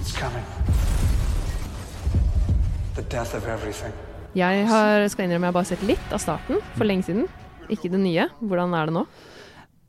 It's 0.00 0.12
coming. 0.12 0.44
The 2.94 3.02
death 3.02 3.34
of 3.34 3.46
everything. 3.46 3.92
Jeg 4.34 4.66
har, 4.68 5.08
skal 5.10 5.26
innrømme 5.26 5.48
jeg 5.48 5.52
har 5.52 5.58
bare 5.58 5.68
sett 5.72 5.82
litt 5.82 6.12
av 6.14 6.22
starten 6.22 6.60
for 6.76 6.86
lenge 6.86 7.08
siden. 7.08 7.26
Ikke 7.70 7.90
det 7.90 7.98
nye. 8.02 8.28
Hvordan 8.40 8.74
er 8.78 8.86
det 8.86 8.94
nå? 8.94 9.04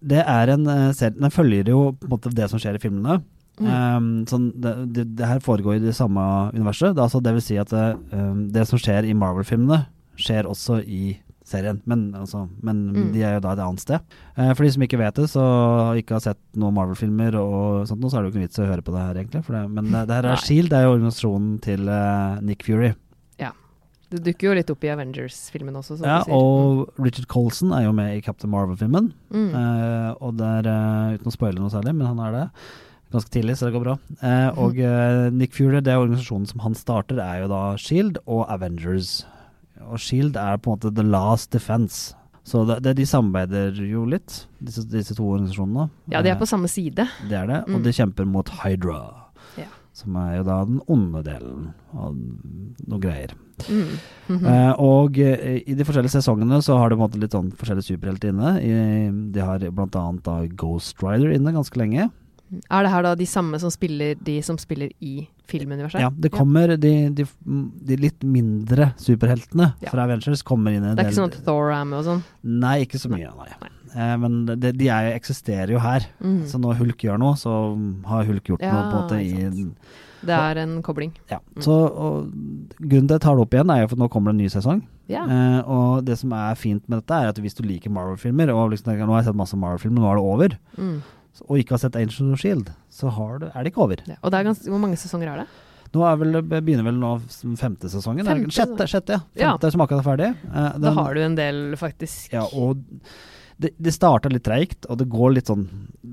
Det 0.01 0.24
er 0.25 0.50
en 0.50 0.66
eh, 0.66 0.88
serie 0.98 1.13
Den 1.13 1.34
følger 1.34 1.69
jo 1.69 1.92
på 1.94 2.07
en 2.07 2.13
måte 2.16 2.31
det 2.34 2.50
som 2.50 2.62
skjer 2.62 2.80
i 2.80 2.81
filmene. 2.81 3.19
Mm. 3.62 3.72
Um, 3.72 4.12
sånn, 4.30 4.48
det, 4.62 4.72
det, 4.96 5.04
det 5.19 5.28
her 5.30 5.42
foregår 5.46 5.78
i 5.78 5.84
det 5.84 5.94
samme 5.98 6.22
universet. 6.56 6.96
Det, 6.98 7.04
altså, 7.06 7.22
det 7.24 7.34
vil 7.38 7.44
si 7.46 7.58
at 7.62 7.69
det, 7.74 7.88
um, 8.13 8.48
det 8.54 8.63
som 8.69 8.81
skjer 8.81 9.06
i 9.10 9.13
Marvel-filmene, 9.18 9.84
skjer 10.22 10.50
også 10.50 10.80
i 10.86 11.19
serien. 11.52 11.81
Men, 11.90 12.08
altså, 12.16 12.46
men 12.63 12.81
Mm. 12.94 13.12
de 13.13 13.24
er 13.28 13.34
jo 13.36 13.44
da 13.44 13.54
et 13.54 13.60
annet 13.66 13.84
sted. 13.84 14.00
Uh, 14.38 14.54
for 14.54 14.63
de 14.63 14.72
som 14.72 14.84
ikke 14.86 15.00
vet 15.02 15.16
det, 15.19 15.28
så 15.30 15.44
ikke 16.00 16.18
har 16.18 16.25
sett 16.25 16.42
noen 16.56 16.74
Marvel-filmer, 16.78 17.36
og 17.38 17.86
sånt, 17.90 18.02
så 18.10 18.18
er 18.18 18.24
det 18.24 18.30
jo 18.30 18.34
ikke 18.34 18.42
noe 18.42 18.48
vits 18.50 18.60
i 18.60 18.66
å 18.66 18.72
høre 18.72 18.86
på 18.88 18.96
det 18.96 19.06
her, 19.06 19.22
egentlig. 19.22 19.44
Men 19.69 19.92
det, 19.92 20.08
her 20.10 20.28
Nei. 20.30 20.34
er 20.36 20.44
Shield, 20.48 20.69
det 20.72 20.80
er 20.80 20.88
jo 20.90 20.98
organisasjonen 20.98 21.56
til 21.62 21.88
uh, 21.92 22.42
Nick 22.42 22.63
Fury. 22.68 22.94
Det 24.12 24.19
dukker 24.25 24.50
jo 24.50 24.56
litt 24.58 24.72
opp 24.74 24.81
i 24.84 24.90
Avengers-filmen 24.92 25.78
også, 25.80 25.96
Ja, 26.04 26.18
og 26.36 26.90
Richard 27.00 27.30
Colson 27.31 27.72
er 27.72 27.86
jo 27.86 27.94
med 27.96 28.18
i 28.18 28.22
Captain 28.25 28.52
Marvel-filmen. 28.52 29.13
Mm. 29.31 29.54
Uh, 29.56 30.10
og 30.19 30.34
der, 30.36 30.68
uh, 30.68 31.13
uten 31.16 31.31
å 31.31 31.31
spoile 31.31 31.62
noe 31.62 31.72
særlig, 31.72 31.94
men 31.96 32.10
han 32.10 32.19
er 32.25 32.36
det. 32.36 32.42
Ganske 33.12 33.30
tidlig, 33.34 33.58
så 33.60 33.68
det 33.68 33.74
går 33.75 33.84
bra. 33.84 33.98
Eh, 34.24 34.50
og 34.62 34.78
eh, 34.80 35.30
Nick 35.36 35.54
Fury, 35.58 35.81
det 35.84 35.92
er 35.92 36.00
organisasjonen 36.00 36.48
som 36.48 36.62
han 36.63 36.75
starter, 36.80 37.19
er 37.19 37.42
jo 37.44 37.50
da 37.52 37.62
Shield 37.81 38.18
og 38.25 38.46
Avengers. 38.54 39.25
Og 39.90 40.00
Shield 40.00 40.38
er 40.39 40.58
på 40.62 40.72
en 40.72 40.77
måte 40.80 40.94
the 40.96 41.03
last 41.03 41.51
defense. 41.51 42.13
Så 42.48 42.63
det, 42.65 42.80
det, 42.86 42.96
de 42.98 43.06
samarbeider 43.06 43.75
jo 43.86 44.06
litt, 44.10 44.46
disse, 44.63 44.86
disse 44.89 45.13
to 45.18 45.27
organisasjonene. 45.27 45.89
Ja, 46.10 46.22
de 46.24 46.32
er 46.32 46.38
Eh, 46.38 46.39
på 46.39 46.48
samme 46.50 46.68
side. 46.72 47.06
Det 47.30 47.38
er 47.38 47.46
det, 47.51 47.60
Mm. 47.68 47.75
og 47.75 47.84
de 47.84 47.91
kjemper 47.94 48.25
mot 48.25 48.50
Hydra. 48.63 49.01
Ja. 49.60 49.68
Som 49.94 50.15
er 50.15 50.38
jo 50.38 50.44
da 50.48 50.63
den 50.65 50.80
onde 50.88 51.22
delen 51.27 51.74
av 51.94 52.15
noe 52.15 53.00
greier. 53.03 53.36
Mm. 53.68 54.00
Mhm. 54.30 54.46
Eh, 54.48 54.72
og 54.80 55.20
eh, 55.20 55.62
i 55.68 55.75
de 55.75 55.84
forskjellige 55.86 56.15
sesongene 56.15 56.62
så 56.63 56.77
har 56.80 56.89
de 56.89 56.96
på 56.96 57.03
en 57.03 57.10
måte 57.12 57.20
litt 57.22 57.36
sånn 57.36 57.51
forskjellige 57.53 57.91
superhelter 57.91 58.32
inne. 58.32 58.56
I, 58.63 59.12
de 59.36 59.39
har 59.46 59.60
blant 59.70 59.94
annet 60.00 60.24
da 60.24 60.39
Ghost 60.48 61.03
Rider 61.03 61.36
inne 61.36 61.53
ganske 61.53 61.77
lenge. 61.77 62.10
Er 62.70 62.84
det 62.84 62.91
her 62.91 63.05
da 63.05 63.13
de 63.15 63.25
samme 63.29 63.60
som 63.63 63.72
spiller 63.72 64.15
de 64.20 64.38
som 64.43 64.58
spiller 64.60 64.91
i 65.00 65.27
filmuniverset? 65.48 66.01
Ja, 66.03 66.10
det 66.12 66.31
kommer 66.34 66.74
de, 66.75 66.91
de, 67.15 67.25
de 67.88 67.98
litt 68.00 68.24
mindre 68.27 68.91
superheltene 69.00 69.70
Ja. 69.84 69.89
fra 69.93 70.03
Avengers 70.08 70.43
kommer 70.43 70.72
inn 70.75 70.84
i 70.84 70.89
en 70.91 70.96
Det 71.00 71.05
er 71.05 71.12
ikke 71.12 71.20
sånn 71.22 71.31
at 71.31 71.39
Thor 71.46 71.72
er 71.72 71.86
med 71.88 72.00
og 72.01 72.05
sånn? 72.10 72.24
Nei, 72.43 72.75
ikke 72.86 73.00
så 73.00 73.12
mye, 73.12 73.31
nei. 73.39 73.72
Eh, 73.96 74.13
men 74.20 74.46
det, 74.48 74.74
de 74.79 74.88
er, 74.91 75.12
eksisterer 75.15 75.72
jo 75.75 75.79
her. 75.84 76.05
Mm. 76.24 76.41
Så 76.48 76.60
når 76.63 76.77
Hulk 76.79 77.03
gjør 77.08 77.20
noe, 77.24 77.36
så 77.39 77.55
har 78.08 78.27
Hulk 78.29 78.51
gjort 78.53 78.63
Ja, 78.63 78.72
noe 78.75 78.91
på 78.91 78.96
en 78.96 79.03
måte 79.05 79.20
i 79.24 79.67
Det 80.22 80.36
er 80.38 80.60
en 80.62 80.75
kobling. 80.86 81.12
Ja. 81.31 81.39
Så 81.60 81.72
og, 81.89 82.27
grunnen 82.79 83.08
til 83.10 83.15
at 83.15 83.20
jeg 83.20 83.25
tar 83.25 83.36
det 83.39 83.46
opp 83.48 83.55
igjen, 83.58 83.72
er 83.74 83.81
jo 83.84 83.88
for 83.96 84.03
nå 84.03 84.10
kommer 84.13 84.31
det 84.31 84.38
en 84.39 84.43
ny 84.46 84.51
sesong. 84.53 84.84
Yeah. 85.12 85.27
Eh, 85.27 85.62
og 85.67 86.05
det 86.08 86.20
som 86.22 86.31
er 86.38 86.55
fint 86.55 86.84
med 86.88 87.01
dette, 87.01 87.15
er 87.24 87.31
at 87.34 87.39
hvis 87.41 87.58
du 87.58 87.63
liker 87.67 87.91
Marvel-filmer, 87.91 88.51
og 88.55 88.70
liksom 88.75 88.93
nå 88.96 89.10
har 89.12 89.24
jeg 89.24 89.31
sett 89.31 89.39
masse 89.41 89.58
Marvel-filmer, 89.60 90.00
nå 90.03 90.12
er 90.12 90.20
det 90.22 90.27
over, 90.36 90.58
Mm. 90.77 91.01
Og 91.47 91.57
ikke 91.59 91.75
har 91.77 91.81
sett 91.83 91.95
Angel 92.00 92.33
of 92.35 92.39
Shield, 92.41 92.71
så 92.91 93.11
har 93.15 93.41
det, 93.41 93.51
er 93.55 93.63
det 93.63 93.71
ikke 93.73 93.83
over. 93.85 94.01
Ja. 94.07 94.17
Og 94.21 94.31
det 94.33 94.39
er 94.39 94.47
ganske, 94.50 94.71
hvor 94.71 94.81
mange 94.83 95.00
sesonger 95.00 95.31
er 95.31 95.43
det? 95.43 95.47
Nå 95.91 96.03
er 96.07 96.19
vel, 96.21 96.38
begynner 96.47 96.85
vel 96.88 97.00
nå 97.01 97.11
femte 97.59 97.89
sesongen? 97.91 98.23
Femte 98.27 98.53
Sjette, 98.55 98.88
sjette, 98.88 99.17
ja. 99.17 99.23
Ja. 99.35 99.51
Femte 99.53 99.71
som 99.73 99.83
akkurat 99.83 100.03
er 100.03 100.07
ferdig. 100.07 100.29
Den, 100.45 100.85
Da 100.85 100.93
har 100.95 101.17
du 101.17 101.21
en 101.25 101.35
del, 101.39 101.61
faktisk. 101.79 102.31
Ja, 102.35 102.45
og 102.47 102.83
det, 103.62 103.72
det 103.77 103.94
starta 103.94 104.30
litt 104.32 104.44
treigt, 104.48 104.88
og 104.89 104.98
det 105.01 105.10
går 105.12 105.36
litt 105.38 105.51
sånn 105.51 105.68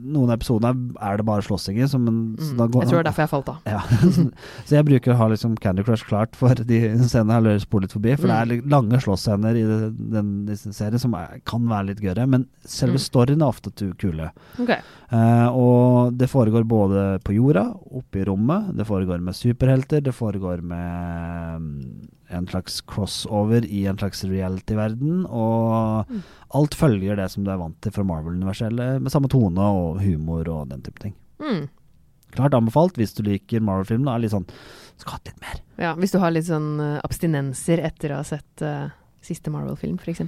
Noen 0.08 0.30
episoder 0.32 0.76
er 1.04 1.18
det 1.20 1.24
bare 1.26 1.44
slåssinger. 1.44 1.88
Mm. 1.96 2.36
Jeg 2.38 2.68
tror 2.70 2.84
det 2.86 2.98
er 2.98 3.06
derfor 3.08 3.22
jeg 3.24 3.30
falt 3.32 3.48
av. 3.52 3.66
Ja, 3.68 3.80
så, 4.68 4.76
jeg 4.76 4.86
bruker 4.88 5.12
å 5.12 5.16
ha 5.18 5.26
liksom 5.32 5.56
Candy 5.60 5.84
Crush 5.84 6.06
klart 6.08 6.36
for 6.38 6.56
de 6.56 6.78
scenene 7.02 7.36
jeg 7.36 7.64
har 7.66 7.82
litt 7.82 7.96
forbi. 7.96 8.14
For 8.16 8.30
det 8.30 8.36
er 8.38 8.68
lange 8.72 9.00
slåssscener 9.04 9.58
i 9.58 9.64
den, 9.68 9.98
den, 10.14 10.30
serien 10.56 11.02
som 11.02 11.16
er, 11.18 11.40
kan 11.48 11.66
være 11.68 11.90
litt 11.90 12.04
gøyere. 12.04 12.28
Men 12.30 12.46
selve 12.64 12.98
Mm. 12.98 13.04
storyen 13.04 13.44
er 13.44 13.52
ofte 13.52 13.72
kule. 14.00 14.30
Okay. 14.60 14.80
Uh, 15.12 15.48
og 15.56 16.16
det 16.20 16.28
foregår 16.32 16.64
både 16.68 17.04
på 17.24 17.36
jorda, 17.36 17.68
oppe 18.00 18.22
i 18.22 18.24
rommet, 18.28 18.72
det 18.76 18.88
foregår 18.88 19.20
med 19.24 19.36
superhelter, 19.36 20.02
det 20.04 20.12
foregår 20.16 20.60
med 20.60 21.60
mm, 21.64 22.08
en 22.30 22.46
slags 22.46 22.80
crossover 22.88 23.64
i 23.64 23.86
en 23.88 23.98
slags 23.98 24.24
reality-verden, 24.24 25.24
og 25.26 26.06
Mm. 26.10 26.22
alt 26.54 26.74
følger 26.74 27.16
det 27.16 27.30
som 27.30 27.44
du 27.44 27.50
er 27.50 27.56
vant 27.58 27.80
til 27.80 27.92
fra 27.92 28.04
Marvel-universet, 28.04 28.72
med 29.00 29.10
samme 29.10 29.28
tone 29.28 29.58
og 29.60 30.00
humor 30.02 30.48
og 30.48 30.68
den 30.68 30.82
type 30.82 31.00
ting. 31.00 31.14
Mm. 31.40 31.68
Klart 32.32 32.52
anbefalt 32.52 32.96
hvis 33.00 33.14
du 33.16 33.22
liker 33.24 33.60
Marvel-film. 33.64 34.06
Er 34.08 34.18
litt 34.20 34.32
sånn 34.32 34.46
Skal 34.98 35.12
hatt 35.12 35.26
litt 35.30 35.40
mer. 35.40 35.60
Ja, 35.78 35.94
hvis 35.94 36.10
du 36.10 36.18
har 36.18 36.32
litt 36.32 36.44
sånn 36.48 36.80
eh, 36.82 37.00
abstinenser 37.06 37.78
etter 37.86 38.10
å 38.10 38.16
ha 38.16 38.24
sett 38.26 38.62
uh, 38.66 38.88
siste 39.22 39.48
Marvel-film, 39.48 39.94
f.eks. 40.02 40.18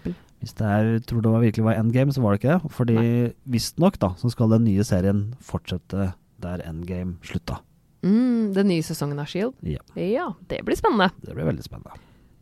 Hvis 0.40 0.54
det 0.54 0.62
er, 0.64 1.00
tror 1.00 1.21
det 1.25 1.33
var 1.33 1.42
virkelig 1.42 1.64
var 1.64 1.75
Endgame, 1.75 2.12
så 2.14 2.23
var 2.23 2.33
det 2.37 2.40
ikke 2.40 2.54
det. 2.61 2.71
Fordi 2.76 3.35
visstnok 3.50 3.99
da, 3.99 4.14
så 4.16 4.30
skal 4.30 4.49
den 4.54 4.64
nye 4.64 4.85
serien 4.87 5.35
fortsette 5.42 6.12
der 6.40 6.62
Endgame 6.64 7.16
slutta. 7.26 7.59
Mm, 8.02 8.52
den 8.54 8.69
nye 8.69 8.83
sesongen 8.83 9.19
av 9.21 9.26
Shield. 9.28 9.54
Ja, 9.62 9.78
Ja, 9.97 10.30
det 10.49 10.62
blir 10.64 10.76
spennende. 10.76 11.11
det 11.25 11.35
blir 11.35 11.45
veldig 11.45 11.62
spennende. 11.66 11.92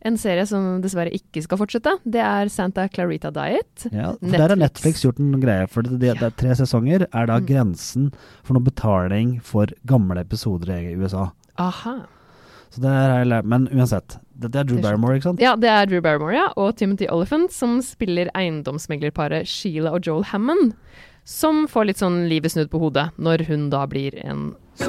En 0.01 0.15
serie 0.17 0.45
som 0.47 0.81
dessverre 0.81 1.11
ikke 1.11 1.41
skal 1.43 1.57
fortsette, 1.59 1.97
det 2.07 2.21
er 2.23 2.47
Santa 2.47 2.87
Clarita 2.87 3.31
Diet. 3.35 3.87
Ja, 3.91 4.13
for 4.13 4.31
Der 4.31 4.47
har 4.47 4.55
Netflix 4.55 5.01
gjort 5.03 5.19
en 5.19 5.33
greie. 5.41 5.67
For 5.67 5.81
det, 5.83 5.99
det, 5.99 6.13
det 6.19 6.23
er 6.23 6.37
tre 6.39 6.55
sesonger 6.55 7.03
er 7.11 7.25
da 7.27 7.39
Mm. 7.41 7.45
grensen 7.49 8.13
for 8.41 8.53
noe 8.53 8.63
betaling 8.63 9.41
for 9.41 9.67
gamle 9.85 10.21
episoder 10.21 10.71
i 10.71 10.95
USA. 10.95 11.31
Aha. 11.57 12.05
Så 12.71 12.79
det 12.79 12.87
er. 12.87 13.41
Men 13.43 13.67
uansett, 13.73 14.19
dette 14.39 14.55
er 14.55 14.63
Drew 14.63 14.77
Det 14.77 14.83
Barrymore, 14.83 15.15
ikke 15.17 15.23
sant? 15.23 15.41
Ja, 15.41 15.55
det 15.57 15.67
er 15.67 15.85
Drew 15.87 15.99
Barrymore 16.01 16.33
ja, 16.33 16.47
og 16.55 16.77
Timothy 16.77 17.07
Oliphant 17.09 17.51
som 17.51 17.81
spiller 17.81 18.29
eiendomsmeglerparet 18.35 19.45
Sheila 19.47 19.91
og 19.91 20.05
Joel 20.07 20.23
Hammond. 20.31 20.75
Som 21.29 21.67
får 21.69 21.85
litt 21.91 21.99
sånn 22.01 22.23
livet 22.29 22.49
snudd 22.55 22.71
på 22.73 22.79
hodet 22.81 23.11
når 23.21 23.43
hun 23.51 23.67
da 23.69 23.83
blir 23.89 24.15
en 24.25 24.55
Det 24.79 24.87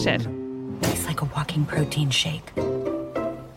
skjer. 0.00 0.24
It's 0.82 1.04
like 1.06 1.20
a 1.20 1.28
walking 1.36 1.66
protein 1.66 2.10
shake. 2.10 2.48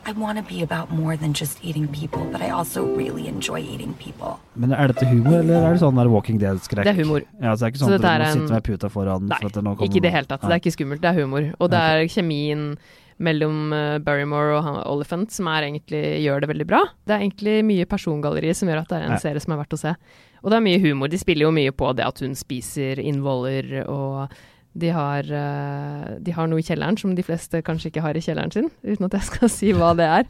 I 0.06 0.12
want 0.12 0.38
to 0.38 0.44
be 0.44 0.62
about 0.62 0.92
more 0.92 1.16
than 1.18 1.34
just 1.34 1.64
eating 1.64 1.88
people, 1.88 2.25
but 2.32 2.42
I 2.42 2.50
also 2.50 2.84
really 2.98 3.28
enjoy 3.28 3.60
eating 3.62 3.94
people. 3.94 4.36
Men 4.56 4.74
er 4.74 4.92
dette 4.92 5.08
humor, 5.08 5.40
eller 5.40 5.64
er 5.64 5.74
det 5.74 5.82
sånn 5.82 5.96
der 5.98 6.12
Walking 6.12 6.38
Dead-skrekk? 6.44 6.84
Det 6.86 6.92
er 6.94 7.00
humor. 7.00 7.24
Ja, 7.42 7.56
så 7.56 7.64
det 7.64 7.66
er 7.66 7.72
ikke 7.72 7.80
Så 7.80 7.88
sånn 7.88 7.96
at 7.96 8.02
du 8.02 8.08
må 8.08 8.28
en- 8.28 8.36
sitte 8.36 8.54
med 8.54 8.64
puta 8.68 8.90
foran 8.92 9.25
Nei, 9.32 9.38
for 9.40 9.48
at 9.48 9.54
det 9.54 9.64
nå 9.64 9.74
kommer 9.78 9.90
ikke 9.90 9.98
i 9.98 10.06
det 10.06 10.12
hele 10.12 10.25
tatt. 10.30 10.42
Det 10.42 10.52
er 10.52 10.60
ikke 10.62 10.75
skummelt, 10.75 11.02
det 11.02 11.10
er 11.16 11.22
humor. 11.24 11.54
Og 11.60 11.72
det 11.72 11.80
er 11.80 12.06
kjemien 12.12 12.78
mellom 13.24 13.74
eh, 13.74 13.98
Barrymore 14.03 14.57
og 14.57 14.63
han, 14.65 14.79
Oliphant 14.91 15.31
som 15.31 15.48
egentlig 15.51 16.01
gjør 16.25 16.43
det 16.43 16.50
veldig 16.51 16.67
bra. 16.67 16.81
Det 17.07 17.15
er 17.15 17.24
egentlig 17.24 17.60
mye 17.67 17.86
persongalleri 17.89 18.51
som 18.57 18.67
gjør 18.72 18.81
at 18.84 18.89
det 18.91 18.98
er 19.00 19.05
en 19.07 19.15
Ja. 19.15 19.22
serie 19.24 19.39
som 19.43 19.53
er 19.55 19.62
verdt 19.63 19.77
å 19.77 19.79
se. 19.79 19.95
Og 20.43 20.51
det 20.51 20.57
er 20.57 20.65
mye 20.67 20.81
humor. 20.84 21.07
De 21.10 21.17
spiller 21.17 21.48
jo 21.48 21.53
mye 21.55 21.72
på 21.72 21.93
det 21.95 22.05
at 22.05 22.19
hun 22.19 22.36
spiser 22.36 23.00
innvoller, 23.01 23.86
og 23.89 24.36
de 24.75 24.89
har, 24.91 25.24
eh, 25.24 26.17
de 26.19 26.31
har 26.36 26.48
noe 26.51 26.60
i 26.60 26.65
kjelleren 26.67 26.98
som 27.00 27.15
de 27.15 27.24
fleste 27.24 27.62
kanskje 27.63 27.93
ikke 27.93 28.03
har 28.03 28.17
i 28.19 28.19
kjelleren 28.25 28.51
sin, 28.51 28.69
uten 28.84 29.05
at 29.07 29.15
jeg 29.15 29.27
skal 29.29 29.50
si 29.57 29.72
hva 29.72 29.93
det 29.95 30.03
er. 30.05 30.27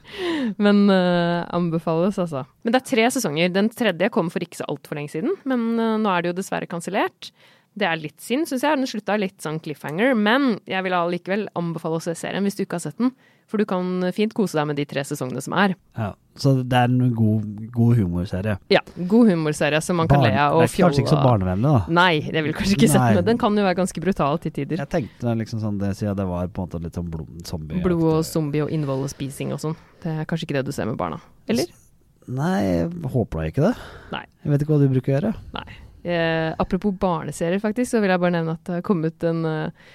Men 0.62 0.86
uh, 0.88 1.42
anbefales, 1.50 2.20
altså. 2.22 2.46
Men 2.64 2.76
det 2.76 2.84
er 2.84 2.90
tre 2.92 3.10
sesonger. 3.10 3.52
Den 3.52 3.70
tredje 3.74 4.12
kom 4.14 4.30
for 4.30 4.46
ikke 4.46 4.62
så 4.62 4.70
altfor 4.70 5.00
lenge 5.00 5.10
siden, 5.16 5.34
men 5.50 5.66
uh, 5.82 5.98
nå 5.98 6.14
er 6.14 6.22
det 6.22 6.30
jo 6.36 6.38
dessverre 6.44 6.70
kansellert. 6.70 7.32
Det 7.76 7.88
er 7.90 8.00
litt 8.00 8.22
synd, 8.24 8.48
syns 8.48 8.64
jeg. 8.64 8.80
Den 8.80 8.88
slutta 8.88 9.18
litt 9.20 9.40
sånn 9.44 9.60
cliffhanger. 9.64 10.16
Men 10.16 10.60
jeg 10.70 10.86
vil 10.86 10.96
allikevel 10.96 11.48
anbefale 11.60 12.00
å 12.00 12.04
se 12.04 12.16
serien 12.18 12.46
hvis 12.48 12.56
du 12.56 12.64
ikke 12.64 12.80
har 12.80 12.86
sett 12.88 13.02
den. 13.02 13.12
For 13.46 13.62
du 13.62 13.66
kan 13.70 14.02
fint 14.16 14.34
kose 14.34 14.58
deg 14.58 14.66
med 14.72 14.80
de 14.80 14.88
tre 14.90 15.04
sesongene 15.06 15.42
som 15.44 15.54
er. 15.54 15.76
Ja, 16.00 16.14
så 16.40 16.56
det 16.66 16.80
er 16.80 16.90
en 16.90 17.12
god, 17.14 17.44
god 17.76 18.00
humorserie. 18.00 18.56
Ja, 18.74 18.82
god 19.12 19.30
humorserie 19.30 19.82
som 19.86 20.00
man 20.02 20.10
kan 20.10 20.24
le 20.26 20.32
av 20.34 20.58
og 20.58 20.64
det 20.64 20.72
er 20.72 20.82
kanskje 20.88 21.04
ikke 21.04 21.14
så 21.14 21.22
barnevennlig, 21.22 21.76
da. 21.76 21.94
Nei, 21.94 22.24
det 22.26 22.42
vil 22.48 22.56
kanskje 22.58 22.74
ikke 22.74 22.88
Nei. 22.88 22.94
sett 22.96 23.20
med. 23.20 23.28
Den 23.30 23.42
kan 23.44 23.60
jo 23.60 23.68
være 23.68 23.78
ganske 23.84 24.04
brutal 24.08 24.42
til 24.42 24.56
tider. 24.56 24.82
Jeg 24.82 24.92
tenkte 24.96 25.38
liksom 25.44 25.62
sånn 25.62 25.78
det 25.84 25.94
siden 26.00 26.18
det 26.18 26.26
var 26.32 26.50
på 26.50 26.66
en 26.66 26.72
måte 26.72 26.82
litt 26.88 26.98
sånn 26.98 27.12
blod, 27.14 27.32
zombie 27.46 27.86
Blod 27.86 28.04
og 28.16 28.26
zombie 28.26 28.66
og 28.66 28.74
innvoll 28.74 29.06
og 29.06 29.14
spising 29.14 29.54
og 29.54 29.62
sånn. 29.62 29.78
Det 30.02 30.16
er 30.24 30.30
kanskje 30.30 30.50
ikke 30.50 30.58
det 30.58 30.66
du 30.72 30.74
ser 30.74 30.90
med 30.90 30.98
barna. 30.98 31.22
Eller? 31.52 31.70
Nei, 32.26 32.60
jeg 32.66 32.90
håper 33.14 33.44
da 33.44 33.50
ikke 33.54 33.68
det. 33.68 33.76
Nei. 34.16 34.26
Jeg 34.42 34.56
vet 34.56 34.66
ikke 34.66 34.74
hva 34.74 34.82
du 34.82 34.90
bruker 34.90 35.14
å 35.14 35.20
gjøre. 35.20 35.36
Nei. 35.54 35.82
Eh, 36.06 36.54
apropos 36.62 36.94
barneserier, 37.02 37.58
faktisk, 37.64 37.96
så 37.96 38.02
vil 38.04 38.12
jeg 38.14 38.22
bare 38.22 38.36
nevne 38.38 38.54
at 38.60 38.64
det 38.68 38.76
har 38.78 38.84
kommet 38.86 39.24
en 39.26 39.40
uh, 39.46 39.94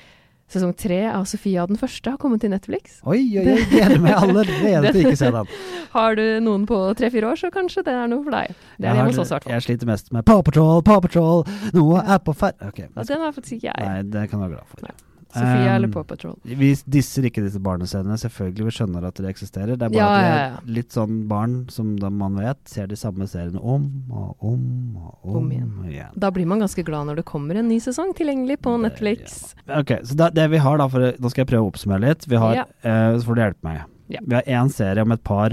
sesong 0.50 0.72
tre 0.74 1.04
av 1.06 1.22
Sofia 1.30 1.62
den 1.70 1.78
første 1.78 2.10
har 2.10 2.18
kommet 2.18 2.40
til 2.42 2.50
Netflix. 2.50 2.96
Oi, 3.06 3.20
oi, 3.38 3.44
oi, 3.52 3.60
gleder 3.70 4.00
meg 4.02 4.16
allerede 4.18 4.90
til 4.90 5.04
ikke 5.06 5.20
se 5.20 5.30
den. 5.36 5.52
Har 5.94 6.18
du 6.18 6.24
noen 6.42 6.64
på 6.66 6.80
tre-fire 6.98 7.30
år, 7.30 7.38
så 7.38 7.52
kanskje 7.54 7.84
det 7.86 7.94
er 7.94 8.10
noe 8.10 8.24
for 8.26 8.34
deg. 8.34 8.50
Det 8.78 8.82
er 8.82 8.88
Jeg 8.88 8.98
hjemme 8.98 9.04
har- 9.04 9.12
hos 9.12 9.22
oss, 9.22 9.30
i 9.30 9.34
hvert 9.36 9.46
fall. 9.46 9.54
Jeg 9.54 9.66
sliter 9.68 9.90
mest 9.92 10.10
med 10.16 10.26
Paw 10.26 10.42
Patrol, 10.42 10.82
Paw 10.82 10.98
Patrol, 11.06 11.44
noe 11.78 12.02
er 12.02 12.18
på 12.26 12.34
ferd... 12.42 12.58
Ok, 12.66 12.82
Ja, 12.88 13.06
den 13.06 13.22
har 13.28 13.32
faktisk 13.38 13.60
ikke 13.60 13.70
jeg. 13.70 13.86
nei, 13.86 14.02
det 14.16 14.26
kan 14.32 14.40
du 14.42 14.46
være 14.48 14.56
glad 14.58 14.66
for. 14.74 14.82
Nei. 14.88 14.96
Sofia 15.32 15.70
Um, 15.70 15.74
eller 15.76 15.88
Paw 15.94 16.02
Patrol. 16.04 16.34
Vi 16.44 16.72
disser 16.90 17.22
ikke 17.28 17.42
disse 17.44 17.60
barnescenene, 17.62 18.16
selvfølgelig. 18.18 18.64
Vi 18.66 18.74
skjønner 18.74 19.04
at 19.06 19.14
de 19.20 19.28
eksisterer. 19.30 19.76
Det 19.78 19.86
er 19.86 19.92
bare 19.94 20.00
Ja, 20.00 20.08
ja, 20.10 20.32
er 20.34 20.50
ja. 20.50 20.60
litt 20.66 20.90
sånn 20.96 21.20
barn 21.30 21.68
som 21.70 21.92
man 22.18 22.34
vet 22.40 22.58
ser 22.68 22.86
de 22.90 22.96
samme 22.98 23.28
seriene 23.30 23.62
om 23.62 23.86
og 24.10 24.36
om 24.42 24.96
og 24.96 25.18
om, 25.30 25.36
Om 25.44 25.50
igjen. 25.52 25.70
igjen. 25.90 26.18
Da 26.18 26.30
blir 26.34 26.46
man 26.50 26.60
ganske 26.60 26.84
glad 26.84 27.06
når 27.06 27.16
det 27.22 27.26
kommer 27.30 27.54
en 27.56 27.68
ny 27.68 27.78
sesong 27.78 28.12
tilgjengelig 28.18 28.58
på 28.60 28.74
Det- 28.76 28.82
Netflix. 28.90 29.54
Ok, 29.68 29.94
så 30.02 30.16
da, 30.16 30.30
det 30.30 30.50
vi 30.50 30.58
har 30.58 30.78
da, 30.78 30.88
for 30.88 30.98
nå 31.12 31.30
skal 31.30 31.44
jeg 31.44 31.50
prøve 31.54 31.64
å 31.68 31.72
oppsummere 31.72 32.00
litt. 32.08 32.26
Vi 32.26 32.36
har, 32.36 32.54
eh, 32.82 33.16
så 33.18 33.22
får 33.24 33.34
du 33.34 33.40
hjelpe 33.42 33.62
meg. 33.62 33.80
Vi 34.10 34.34
har 34.34 34.42
én 34.42 34.68
serie 34.70 35.02
om 35.02 35.12
et 35.12 35.22
par 35.22 35.52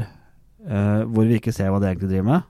uh, 0.68 1.04
hvor 1.06 1.26
vi 1.28 1.38
ikke 1.40 1.54
ser 1.54 1.70
hva 1.70 1.80
de 1.80 1.86
egentlig 1.94 2.10
driver 2.10 2.24
med. 2.34 2.44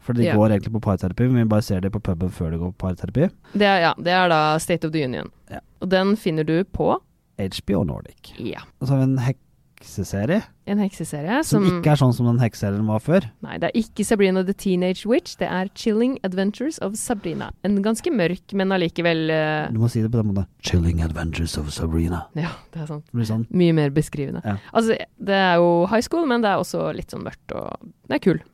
For 0.00 0.12
de 0.16 0.24
går 0.24 0.50
egentlig 0.54 0.72
på 0.72 0.80
parterapi, 0.80 1.26
men 1.28 1.42
vi 1.42 1.48
bare 1.48 1.62
ser 1.62 1.80
de 1.80 1.90
på 1.90 2.00
puben 2.00 2.30
før 2.30 2.50
de 2.52 2.58
går 2.58 2.70
på 2.72 2.78
parterapi. 2.86 3.26
Det 3.52 3.66
er, 3.66 3.80
ja, 3.80 3.94
det 3.98 4.12
er 4.12 4.28
da 4.32 4.56
State 4.58 4.86
of 4.86 4.92
the 4.92 5.02
Union. 5.04 5.28
Ja. 5.50 5.60
Og 5.80 5.90
den 5.92 6.16
finner 6.20 6.46
du 6.46 6.62
på 6.64 6.96
HBO 7.38 7.84
Nordic. 7.86 8.32
ja, 8.38 8.64
Og 8.80 8.88
så 8.88 8.94
har 8.96 9.04
vi 9.04 9.12
en 9.12 9.20
hekseserie 9.22 10.42
en 10.68 10.80
hekseserie 10.82 11.38
som, 11.46 11.64
som, 11.64 11.78
ikke 11.78 11.92
er 11.94 12.00
sånn 12.00 12.12
som 12.12 12.26
den 12.28 12.40
hekseserien 12.42 12.84
var 12.88 13.00
før. 13.02 13.24
Nei, 13.44 13.56
det 13.62 13.70
er 13.70 13.78
ikke 13.78 14.04
Sabrina 14.04 14.42
the 14.44 14.54
Teenage 14.56 15.08
Witch, 15.08 15.38
det 15.40 15.48
er 15.48 15.70
Chilling 15.78 16.18
Adventures 16.26 16.80
of 16.84 16.98
Sabrina. 17.00 17.50
En 17.66 17.78
ganske 17.84 18.12
mørk, 18.12 18.52
men 18.58 18.74
allikevel 18.74 19.32
uh... 19.32 19.70
Du 19.72 19.80
må 19.80 19.88
si 19.92 20.02
det 20.04 20.10
på 20.12 20.20
den 20.20 20.32
måten. 20.32 20.50
Chilling 20.64 21.00
Adventures 21.04 21.56
of 21.60 21.72
Sabrina. 21.74 22.24
Ja, 22.38 22.52
det 22.74 22.84
er 22.84 22.92
sant. 22.92 23.08
Det 23.14 23.30
sånn. 23.30 23.48
Mye 23.54 23.76
mer 23.78 23.94
beskrivende. 23.96 24.44
Ja. 24.44 24.58
Altså, 24.76 24.98
det 25.30 25.40
er 25.40 25.56
jo 25.62 25.72
high 25.88 26.04
school, 26.04 26.28
men 26.28 26.44
det 26.44 26.52
er 26.52 26.62
også 26.62 26.90
litt 26.96 27.14
sånn 27.14 27.24
mørkt, 27.26 27.56
og 27.56 27.90
det 28.10 28.20
er 28.20 28.24
kul. 28.28 28.44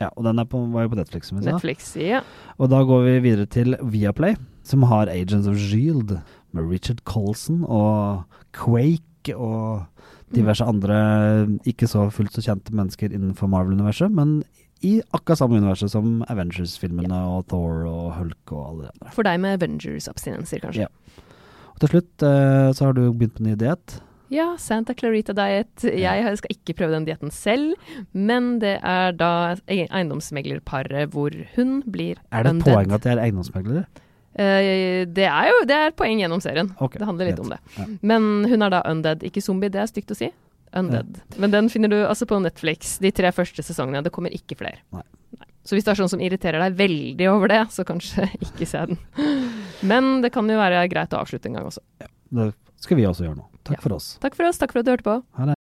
Ja, 0.00 0.08
og 0.16 0.24
den 0.24 0.40
på, 0.48 0.62
var 0.72 0.86
jo 0.86 0.94
på 0.94 0.98
Netflix, 0.98 1.28
som 1.28 1.42
sa. 1.42 1.52
Netflix, 1.52 1.92
ja. 2.00 2.22
Og 2.56 2.70
da 2.72 2.80
går 2.88 3.04
vi 3.04 3.18
videre 3.28 3.46
til 3.52 3.76
Viaplay, 3.92 4.38
som 4.66 4.86
har 4.88 5.12
Agents 5.12 5.48
of 5.50 5.60
Shield 5.60 6.16
med 6.56 6.70
Richard 6.70 7.02
Colson 7.08 7.64
og 7.64 8.24
Quake 8.56 9.34
og 9.36 9.86
diverse 10.34 10.64
andre 10.64 10.96
ikke 11.68 11.88
så 11.90 12.06
fullt 12.14 12.36
så 12.36 12.44
kjente 12.44 12.74
mennesker 12.76 13.12
innenfor 13.12 13.50
Marvel-universet, 13.50 14.12
men 14.14 14.40
i 14.86 14.94
akkurat 15.12 15.40
samme 15.42 15.58
universet 15.60 15.92
som 15.92 16.22
Avengers-filmene 16.32 17.16
og 17.34 17.48
Thor 17.50 17.82
og 17.88 18.06
Hulk 18.16 18.54
og 18.54 18.62
alle 18.68 18.86
de 18.86 18.92
andre. 18.94 19.10
For 19.16 19.26
deg 19.26 19.40
med 19.42 19.58
Avengers-abstinenser, 19.58 20.62
kanskje. 20.62 20.86
Ja. 20.86 21.26
Og 21.74 21.82
til 21.82 21.92
slutt 21.94 22.24
eh, 22.24 22.70
så 22.76 22.86
har 22.88 22.96
du 22.96 23.02
begynt 23.10 23.36
på 23.36 23.44
ny 23.44 23.56
diett. 23.60 23.98
Ja, 24.30 24.52
Santa 24.62 24.94
Clarita 24.94 25.34
Diet. 25.34 25.82
Jeg 25.82 26.38
skal 26.38 26.54
ikke 26.54 26.76
prøve 26.78 26.94
den 26.94 27.08
dietten 27.08 27.32
selv, 27.34 27.74
men 28.14 28.60
det 28.62 28.76
er 28.78 29.16
da 29.18 29.30
e- 29.66 29.88
eiendomsmeglerparet 29.90 31.10
hvor 31.10 31.34
hun 31.56 31.80
blir 31.90 32.20
Er 32.30 32.46
det 32.46 32.54
et 32.60 32.68
poeng 32.68 32.94
at 32.94 33.02
de 33.04 33.10
er 33.10 33.22
eiendomsmeglere? 33.24 33.88
Eh, 34.38 35.04
det 35.10 35.26
er 35.26 35.48
jo 35.50 35.64
det 35.66 35.76
er 35.76 35.90
poeng 35.98 36.20
gjennom 36.22 36.40
serien. 36.42 36.70
Okay, 36.80 36.98
det 37.02 37.06
handler 37.08 37.30
litt 37.32 37.40
om 37.42 37.50
det. 37.50 37.58
Ja. 37.76 37.86
Men 38.02 38.28
hun 38.50 38.62
er 38.62 38.70
da 38.70 38.82
undead, 38.90 39.24
ikke 39.26 39.42
zombie. 39.42 39.68
Det 39.72 39.80
er 39.82 39.90
stygt 39.90 40.12
å 40.14 40.16
si. 40.18 40.30
Undead. 40.76 41.18
Men 41.42 41.50
den 41.50 41.68
finner 41.68 41.90
du 41.90 41.96
altså 42.06 42.28
på 42.30 42.38
Netflix, 42.42 42.98
de 43.02 43.10
tre 43.10 43.32
første 43.34 43.62
sesongene. 43.66 44.04
Det 44.06 44.12
kommer 44.14 44.30
ikke 44.30 44.54
flere. 44.60 44.78
Nei. 44.94 45.02
Så 45.66 45.74
hvis 45.76 45.84
det 45.84 45.92
er 45.92 45.98
sånn 46.00 46.08
som 46.14 46.22
irriterer 46.24 46.62
deg 46.62 46.78
veldig 46.78 47.26
over 47.28 47.50
det, 47.52 47.58
så 47.74 47.84
kanskje 47.84 48.28
ikke 48.46 48.66
se 48.70 48.84
den. 48.92 48.98
Men 49.82 50.20
det 50.24 50.30
kan 50.32 50.48
jo 50.48 50.56
være 50.60 50.86
greit 50.88 51.12
å 51.12 51.20
avslutte 51.20 51.50
en 51.50 51.58
gang 51.58 51.66
også. 51.68 51.82
Det 52.30 52.52
skal 52.80 52.96
vi 52.96 53.04
også 53.10 53.26
gjøre 53.26 53.36
nå. 53.42 53.46
Takk 53.66 53.76
Ja. 53.76 53.82
for 53.84 53.92
oss. 53.98 54.12
Takk 54.22 54.38
for 54.38 54.48
oss, 54.48 54.58
takk 54.62 54.72
for 54.72 54.80
at 54.80 54.86
du 54.88 54.94
hørte 54.94 55.04
på. 55.04 55.18
Ha 55.36 55.50
det. 55.50 55.59